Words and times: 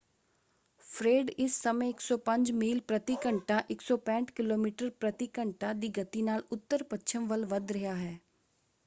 ਫ੍ਰੇਡ 0.89 1.29
ਇਸ 1.37 1.55
ਸਮੇਂ 1.61 1.89
105 1.89 2.51
ਮੀਲ 2.53 2.79
ਪ੍ਰਤੀ 2.81 3.17
ਘੰਟਾ 3.25 3.59
165 3.69 4.33
ਕਿਮੀ 4.35 4.71
ਪ੍ਰਤੀ 4.99 5.29
ਘੰਟਾ 5.37 5.73
ਦੀ 5.75 5.89
ਗਤੀ 5.97 6.21
ਨਾਲ 6.21 6.43
ਉੱਤਰ-ਪੱਛਮ 6.51 7.27
ਵੱਲ 7.27 7.45
ਵੱਧ 7.45 7.71
ਰਿਹਾ 7.71 7.95
ਹੈ। 7.95 8.17